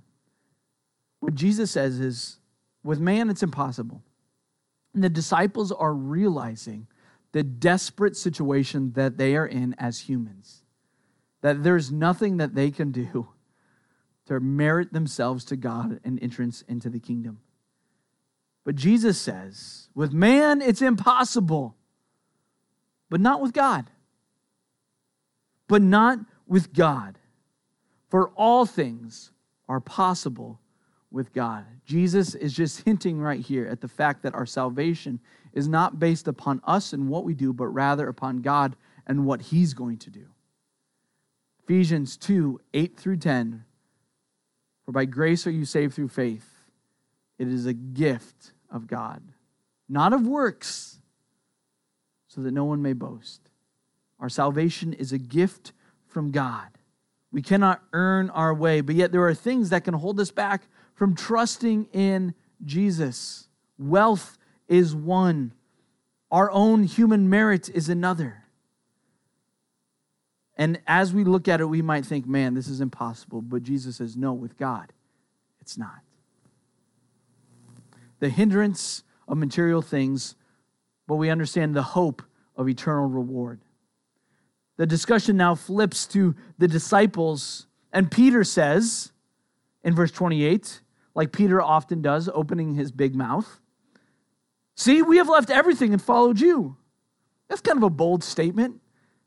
[1.22, 2.38] What Jesus says is,
[2.82, 4.02] with man, it's impossible
[4.94, 6.86] and the disciples are realizing
[7.32, 10.64] the desperate situation that they are in as humans,
[11.40, 13.28] that there's nothing that they can do
[14.26, 17.40] to merit themselves to God and entrance into the kingdom.
[18.64, 21.74] But Jesus says, with man, it's impossible,
[23.08, 23.90] but not with God.
[25.68, 27.18] But not with God.
[28.08, 29.32] For all things
[29.68, 30.60] are possible
[31.12, 31.64] with God.
[31.84, 35.20] Jesus is just hinting right here at the fact that our salvation
[35.52, 39.42] is not based upon us and what we do, but rather upon God and what
[39.42, 40.26] He's going to do.
[41.64, 43.64] Ephesians 2 8 through 10.
[44.84, 46.48] For by grace are you saved through faith.
[47.38, 49.22] It is a gift of God,
[49.88, 50.98] not of works,
[52.26, 53.40] so that no one may boast.
[54.18, 55.72] Our salvation is a gift
[56.06, 56.68] from God.
[57.30, 60.62] We cannot earn our way, but yet there are things that can hold us back
[61.02, 62.32] from trusting in
[62.64, 63.48] Jesus.
[63.76, 64.38] Wealth
[64.68, 65.52] is one,
[66.30, 68.44] our own human merit is another.
[70.56, 73.40] And as we look at it, we might think, man, this is impossible.
[73.42, 74.92] But Jesus says, no, with God,
[75.60, 76.02] it's not.
[78.20, 80.36] The hindrance of material things,
[81.08, 82.22] but we understand the hope
[82.54, 83.60] of eternal reward.
[84.76, 89.10] The discussion now flips to the disciples, and Peter says
[89.82, 90.81] in verse 28
[91.14, 93.60] like Peter often does, opening his big mouth.
[94.76, 96.76] See, we have left everything and followed you.
[97.48, 98.80] That's kind of a bold statement.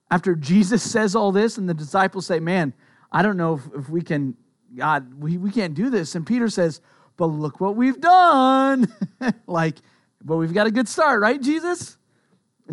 [0.09, 2.73] After Jesus says all this, and the disciples say, Man,
[3.11, 4.35] I don't know if, if we can,
[4.75, 6.15] God, we, we can't do this.
[6.15, 6.81] And Peter says,
[7.17, 8.87] But look what we've done.
[9.47, 9.77] like,
[10.23, 11.97] but we've got a good start, right, Jesus?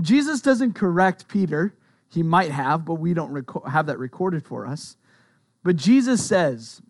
[0.00, 1.74] Jesus doesn't correct Peter.
[2.08, 4.96] He might have, but we don't have that recorded for us.
[5.62, 6.80] But Jesus says,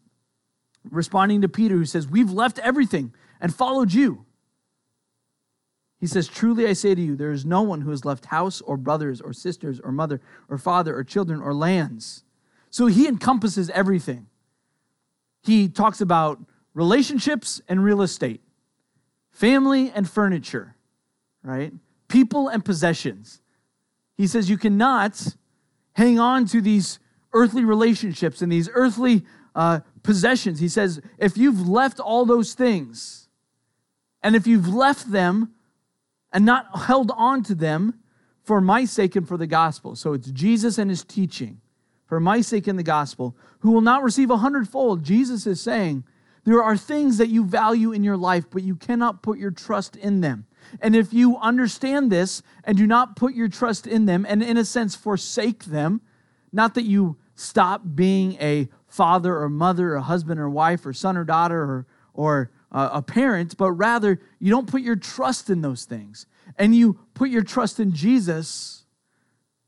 [0.91, 4.25] responding to Peter, who says, We've left everything and followed you.
[5.99, 8.61] He says, Truly I say to you, there is no one who has left house
[8.61, 12.25] or brothers or sisters or mother or father or children or lands.
[12.71, 14.27] So he encompasses everything.
[15.43, 16.41] He talks about
[16.75, 18.41] relationships and real estate,
[19.31, 20.75] family and furniture,
[21.43, 21.73] right?
[22.09, 23.41] People and possessions.
[24.17, 25.37] He says you cannot
[25.95, 26.99] hang on to these
[27.33, 30.61] earthly relationships and these earthly uh, possessions.
[30.61, 33.29] He says, if you've left all those things,
[34.23, 35.53] and if you've left them
[36.33, 38.01] and not held on to them
[38.45, 41.61] for my sake and for the gospel, so it's Jesus and his teaching,
[42.07, 46.05] for my sake and the gospel, who will not receive a hundredfold, Jesus is saying,
[46.45, 49.97] there are things that you value in your life, but you cannot put your trust
[49.97, 50.47] in them.
[50.81, 54.57] And if you understand this and do not put your trust in them, and in
[54.57, 56.01] a sense forsake them,
[56.53, 61.17] not that you stop being a father or mother or husband or wife or son
[61.17, 65.63] or daughter or, or uh, a parent, but rather you don't put your trust in
[65.63, 66.27] those things.
[66.59, 68.85] And you put your trust in Jesus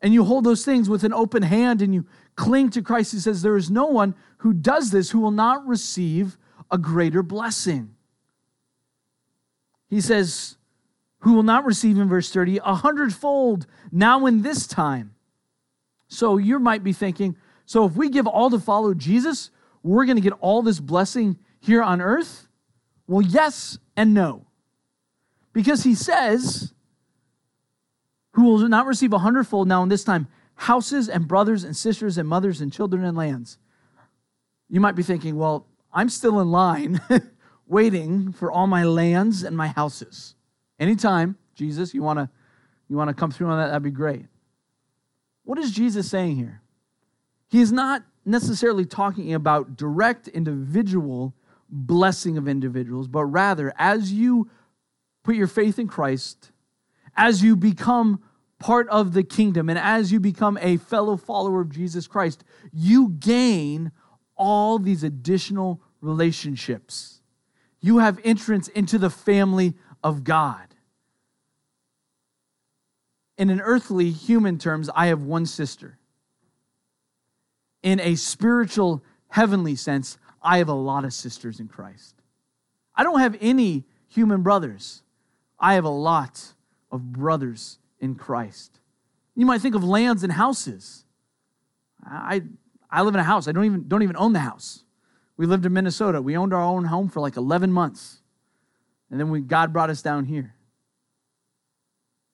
[0.02, 2.04] and you hold those things with an open hand and you
[2.36, 3.12] cling to Christ.
[3.12, 6.36] He says, There is no one who does this who will not receive
[6.70, 7.94] a greater blessing.
[9.88, 10.56] He says,
[11.20, 15.14] Who will not receive in verse 30 a hundredfold now in this time.
[16.08, 19.50] So you might be thinking, so if we give all to follow Jesus,
[19.82, 22.48] we're going to get all this blessing here on earth?
[23.06, 24.46] Well, yes and no.
[25.52, 26.74] Because he says,
[28.32, 32.18] who will not receive a hundredfold now in this time, houses and brothers and sisters
[32.18, 33.58] and mothers and children and lands.
[34.68, 37.00] You might be thinking, well, I'm still in line
[37.66, 40.34] waiting for all my lands and my houses.
[40.78, 42.28] Anytime, Jesus, you want to
[42.88, 44.26] you want to come through on that, that'd be great.
[45.44, 46.60] What is Jesus saying here?
[47.54, 51.36] He is not necessarily talking about direct individual
[51.68, 54.50] blessing of individuals, but rather as you
[55.22, 56.50] put your faith in Christ,
[57.16, 58.20] as you become
[58.58, 63.10] part of the kingdom, and as you become a fellow follower of Jesus Christ, you
[63.10, 63.92] gain
[64.34, 67.20] all these additional relationships.
[67.80, 70.74] You have entrance into the family of God.
[73.38, 75.98] In an earthly human terms, I have one sister
[77.84, 82.14] in a spiritual, heavenly sense, I have a lot of sisters in Christ.
[82.96, 85.02] I don't have any human brothers.
[85.60, 86.54] I have a lot
[86.90, 88.80] of brothers in Christ.
[89.36, 91.04] You might think of lands and houses.
[92.04, 92.42] I,
[92.90, 93.48] I live in a house.
[93.48, 94.84] I don't even, don't even own the house.
[95.36, 96.22] We lived in Minnesota.
[96.22, 98.22] We owned our own home for like 11 months.
[99.10, 100.54] And then we, God brought us down here.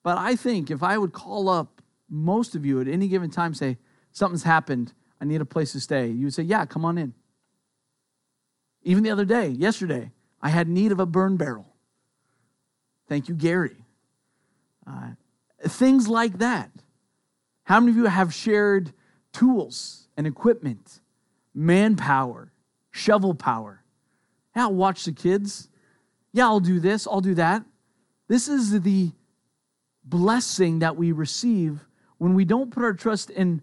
[0.04, 3.52] But I think if I would call up most of you at any given time,
[3.52, 3.78] say,
[4.12, 6.08] something's happened, I need a place to stay.
[6.08, 7.14] You would say, Yeah, come on in.
[8.82, 11.66] Even the other day, yesterday, I had need of a burn barrel.
[13.08, 13.76] Thank you, Gary.
[14.86, 15.10] Uh,
[15.62, 16.70] things like that.
[17.64, 18.92] How many of you have shared
[19.32, 21.00] tools and equipment,
[21.54, 22.52] manpower,
[22.90, 23.82] shovel power?
[24.56, 25.68] Yeah, I'll watch the kids.
[26.32, 27.64] Yeah, I'll do this, I'll do that.
[28.28, 29.10] This is the
[30.04, 31.84] blessing that we receive
[32.18, 33.62] when we don't put our trust in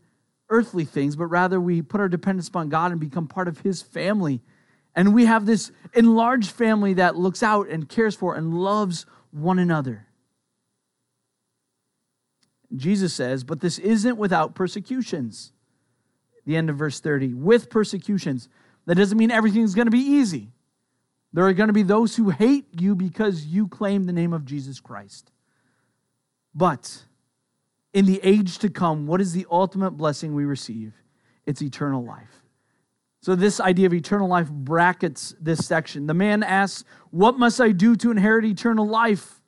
[0.49, 3.81] earthly things, but rather we put our dependence upon God and become part of His
[3.81, 4.41] family.
[4.95, 9.59] And we have this enlarged family that looks out and cares for and loves one
[9.59, 10.07] another.
[12.75, 15.53] Jesus says, but this isn't without persecutions.
[16.45, 17.33] The end of verse 30.
[17.33, 18.49] With persecutions.
[18.85, 20.51] That doesn't mean everything's going to be easy.
[21.33, 24.45] There are going to be those who hate you because you claim the name of
[24.45, 25.31] Jesus Christ.
[26.55, 27.03] But
[27.93, 30.93] in the age to come, what is the ultimate blessing we receive?
[31.45, 32.43] It's eternal life.
[33.21, 36.07] So, this idea of eternal life brackets this section.
[36.07, 39.41] The man asks, What must I do to inherit eternal life?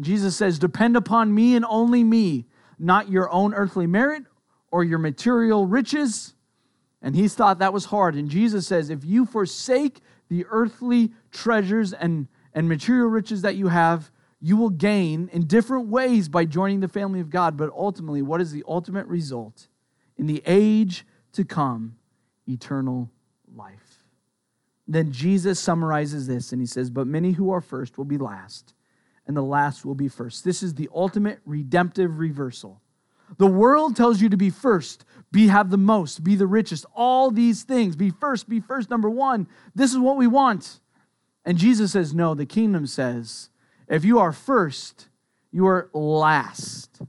[0.00, 2.46] Jesus says, Depend upon me and only me,
[2.78, 4.24] not your own earthly merit
[4.70, 6.34] or your material riches.
[7.02, 8.14] And he thought that was hard.
[8.14, 13.68] And Jesus says, If you forsake the earthly treasures and, and material riches that you
[13.68, 14.10] have,
[14.40, 17.56] you will gain in different ways by joining the family of God.
[17.56, 19.68] But ultimately, what is the ultimate result?
[20.16, 21.96] In the age to come,
[22.48, 23.10] eternal
[23.54, 24.04] life.
[24.88, 28.74] then Jesus summarizes this and he says, But many who are first will be last,
[29.26, 30.44] and the last will be first.
[30.44, 32.80] This is the ultimate redemptive reversal.
[33.38, 37.30] The world tells you to be first, be have the most, be the richest, all
[37.30, 37.94] these things.
[37.94, 39.46] Be first, be first, number one.
[39.74, 40.80] This is what we want.
[41.44, 43.50] And Jesus says, No, the kingdom says,
[43.90, 45.08] if you are first,
[45.50, 47.02] you are last.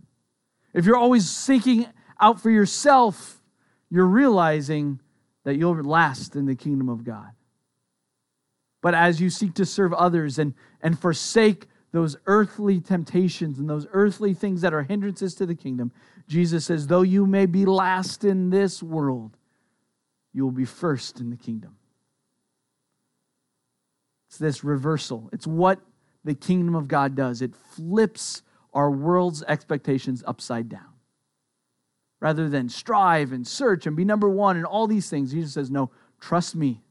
[0.73, 1.85] If you're always seeking
[2.19, 3.41] out for yourself,
[3.89, 4.99] you're realizing
[5.43, 7.31] that you'll last in the kingdom of God.
[8.81, 13.85] But as you seek to serve others and, and forsake those earthly temptations and those
[13.91, 15.91] earthly things that are hindrances to the kingdom,
[16.27, 19.37] Jesus says, though you may be last in this world,
[20.33, 21.75] you will be first in the kingdom.
[24.29, 25.29] It's this reversal.
[25.33, 25.79] It's what
[26.23, 27.41] the kingdom of God does.
[27.41, 28.43] It flips
[28.73, 30.91] our world's expectations upside down.
[32.19, 35.71] Rather than strive and search and be number one and all these things, Jesus says,
[35.71, 36.81] No, trust me.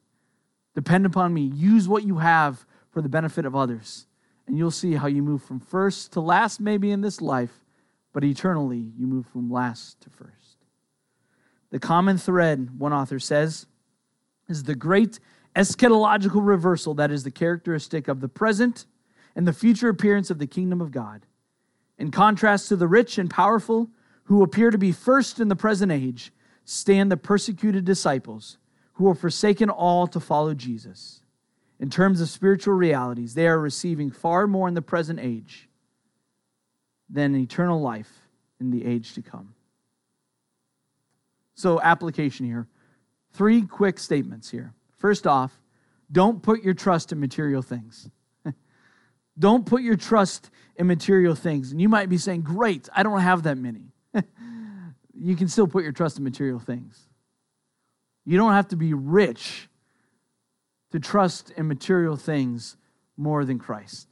[0.75, 1.43] Depend upon me.
[1.43, 4.07] Use what you have for the benefit of others.
[4.47, 7.65] And you'll see how you move from first to last, maybe in this life,
[8.13, 10.57] but eternally you move from last to first.
[11.71, 13.67] The common thread, one author says,
[14.49, 15.21] is the great
[15.55, 18.87] eschatological reversal that is the characteristic of the present
[19.35, 21.27] and the future appearance of the kingdom of God.
[21.99, 23.91] In contrast to the rich and powerful
[24.25, 26.33] who appear to be first in the present age,
[26.65, 28.59] stand the persecuted disciples
[28.95, 31.23] who have forsaken all to follow Jesus.
[31.79, 35.69] In terms of spiritual realities, they are receiving far more in the present age
[37.09, 38.29] than eternal life
[38.61, 39.55] in the age to come.
[41.55, 42.69] So, application here.
[43.33, 44.75] Three quick statements here.
[44.97, 45.61] First off,
[46.13, 48.11] don't put your trust in material things.
[49.41, 51.73] Don't put your trust in material things.
[51.73, 53.93] And you might be saying, Great, I don't have that many.
[55.19, 57.09] you can still put your trust in material things.
[58.25, 59.69] You don't have to be rich
[60.93, 62.77] to trust in material things
[63.17, 64.09] more than Christ.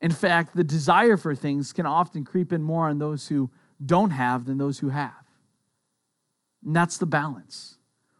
[0.00, 3.50] In fact, the desire for things can often creep in more on those who
[3.84, 5.12] don't have than those who have.
[6.64, 7.76] And that's the balance.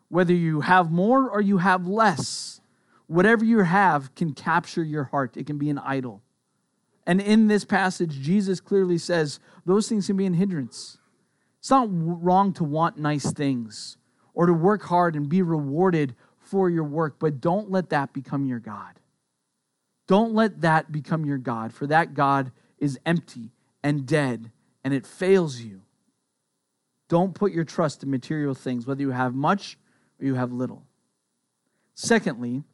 [0.08, 2.60] Whether you have more or you have less,
[3.06, 5.36] whatever you have can capture your heart.
[5.36, 6.22] It can be an idol.
[7.06, 10.98] And in this passage, Jesus clearly says those things can be an hindrance.
[11.58, 13.96] It's not wrong to want nice things
[14.34, 18.46] or to work hard and be rewarded for your work, but don't let that become
[18.46, 18.98] your God.
[20.06, 24.50] Don't let that become your God, for that God is empty and dead
[24.84, 25.82] and it fails you.
[27.08, 29.78] Don't put your trust in material things, whether you have much
[30.20, 30.84] or you have little.
[31.94, 32.64] Secondly,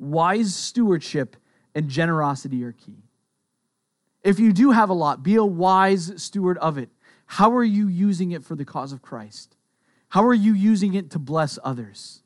[0.00, 1.36] wise stewardship
[1.74, 3.04] and generosity are key.
[4.22, 6.90] If you do have a lot, be a wise steward of it.
[7.26, 9.56] How are you using it for the cause of Christ?
[10.08, 12.22] How are you using it to bless others?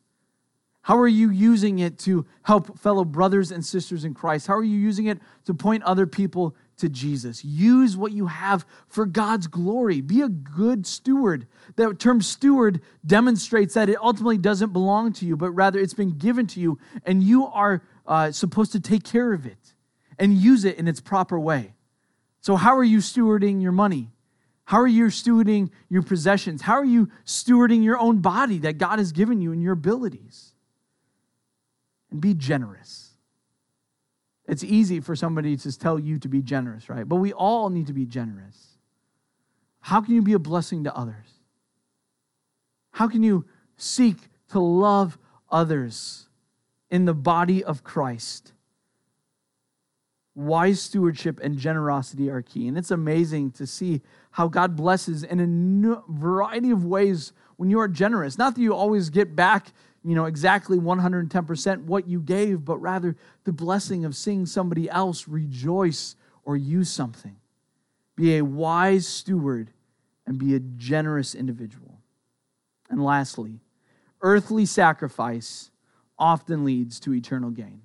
[0.82, 4.46] How are you using it to help fellow brothers and sisters in Christ?
[4.46, 7.44] How are you using it to point other people to Jesus?
[7.44, 10.00] Use what you have for God's glory.
[10.00, 11.46] Be a good steward.
[11.76, 16.18] That term steward demonstrates that it ultimately doesn't belong to you, but rather it's been
[16.18, 19.74] given to you, and you are uh, supposed to take care of it
[20.18, 21.74] and use it in its proper way.
[22.40, 24.10] So, how are you stewarding your money?
[24.66, 26.62] How are you stewarding your possessions?
[26.62, 30.52] How are you stewarding your own body that God has given you and your abilities?
[32.10, 33.03] And be generous.
[34.46, 37.08] It's easy for somebody to tell you to be generous, right?
[37.08, 38.76] But we all need to be generous.
[39.80, 41.26] How can you be a blessing to others?
[42.92, 44.16] How can you seek
[44.50, 45.18] to love
[45.50, 46.28] others
[46.90, 48.52] in the body of Christ?
[50.34, 52.68] Wise stewardship and generosity are key.
[52.68, 57.78] And it's amazing to see how God blesses in a variety of ways when you
[57.78, 58.36] are generous.
[58.36, 59.72] Not that you always get back,
[60.04, 65.26] you know, exactly 110% what you gave, but rather the blessing of seeing somebody else
[65.26, 67.36] rejoice or use something.
[68.14, 69.70] Be a wise steward
[70.26, 71.98] and be a generous individual.
[72.90, 73.60] And lastly,
[74.20, 75.70] earthly sacrifice
[76.18, 77.80] often leads to eternal gain.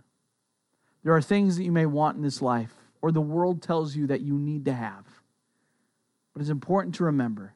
[1.03, 4.07] There are things that you may want in this life, or the world tells you
[4.07, 5.05] that you need to have.
[6.33, 7.53] But it's important to remember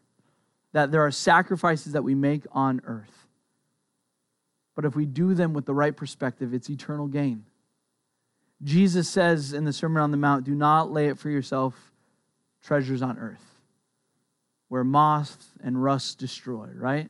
[0.71, 3.22] that there are sacrifices that we make on earth.
[4.75, 7.45] But if we do them with the right perspective, it's eternal gain.
[8.63, 11.91] Jesus says in the Sermon on the Mount, do not lay it for yourself
[12.63, 13.43] treasures on earth,
[14.69, 17.09] where moth and rust destroy, right?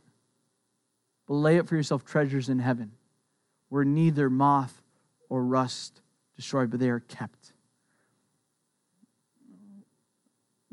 [1.28, 2.92] But lay it for yourself treasures in heaven,
[3.70, 4.82] where neither moth
[5.30, 6.02] or rust
[6.36, 7.54] destroy, but they are kept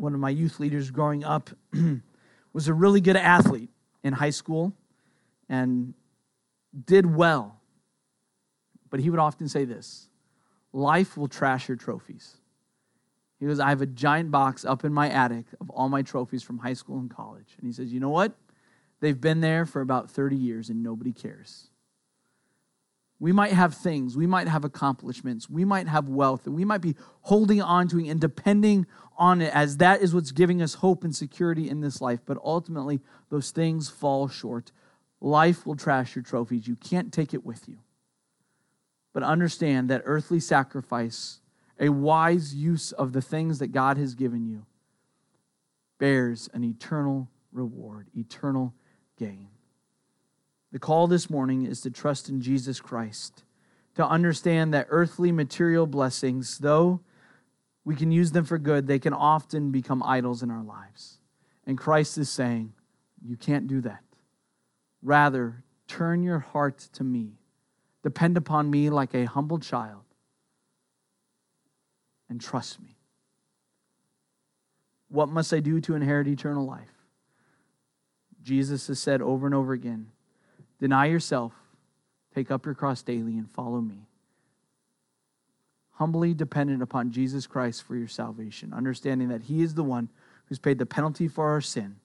[0.01, 1.51] one of my youth leaders growing up,
[2.53, 3.68] was a really good athlete
[4.03, 4.72] in high school
[5.49, 5.93] and
[6.85, 7.61] did well
[8.91, 10.09] but he would often say this
[10.73, 12.37] life will trash your trophies.
[13.39, 16.43] He goes, I have a giant box up in my attic of all my trophies
[16.43, 17.55] from high school and college.
[17.57, 18.35] And he says, You know what?
[19.01, 21.68] They've been there for about 30 years and nobody cares.
[23.18, 26.81] We might have things, we might have accomplishments, we might have wealth, and we might
[26.81, 28.87] be holding on to it and depending
[29.18, 32.21] on it as that is what's giving us hope and security in this life.
[32.25, 34.73] But ultimately, those things fall short.
[35.21, 36.66] Life will trash your trophies.
[36.66, 37.79] You can't take it with you.
[39.12, 41.41] But understand that earthly sacrifice,
[41.79, 44.64] a wise use of the things that God has given you,
[45.99, 48.73] bears an eternal reward, eternal
[49.18, 49.49] gain.
[50.73, 53.45] The call this morning is to trust in Jesus Christ,
[53.97, 57.01] to understand that earthly material blessings, though
[57.85, 61.18] we can use them for good, they can often become idols in our lives.
[61.66, 62.73] And Christ is saying,
[63.27, 64.03] You can't do that.
[65.03, 67.38] Rather, turn your heart to me.
[68.03, 70.03] Depend upon me like a humble child
[72.28, 72.96] and trust me.
[75.09, 76.92] What must I do to inherit eternal life?
[78.42, 80.11] Jesus has said over and over again
[80.78, 81.53] Deny yourself,
[82.34, 84.07] take up your cross daily, and follow me.
[85.90, 90.09] Humbly dependent upon Jesus Christ for your salvation, understanding that He is the one
[90.46, 91.96] who's paid the penalty for our sin,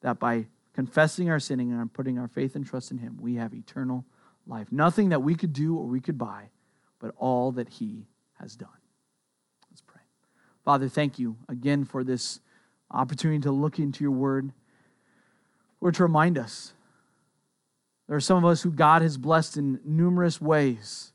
[0.00, 3.54] that by confessing our sinning and putting our faith and trust in Him, we have
[3.54, 4.04] eternal
[4.46, 4.70] life.
[4.70, 6.50] Nothing that we could do or we could buy,
[6.98, 8.06] but all that He
[8.40, 8.68] has done.
[9.70, 10.02] Let's pray.
[10.64, 12.40] Father, thank you again for this
[12.90, 14.52] opportunity to look into your word.
[15.80, 16.72] or to remind us
[18.06, 21.12] there are some of us who God has blessed in numerous ways.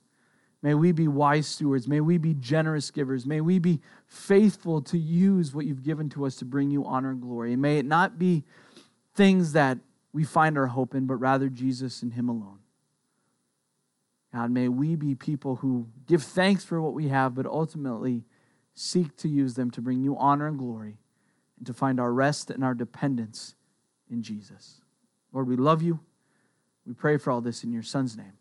[0.62, 1.88] May we be wise stewards.
[1.88, 3.26] May we be generous givers.
[3.26, 7.12] May we be faithful to use what you've given to us to bring you honor
[7.12, 7.54] and glory.
[7.54, 8.44] And may it not be
[9.20, 9.78] things that
[10.14, 12.60] we find our hope in, but rather Jesus and Him alone.
[14.34, 18.24] God, may we be people who give thanks for what we have, but ultimately
[18.74, 21.00] seek to use them to bring you honor and glory
[21.58, 23.56] and to find our rest and our dependence
[24.10, 24.80] in Jesus.
[25.34, 26.00] Lord, we love you.
[26.88, 28.39] We pray for all this in your Son's name.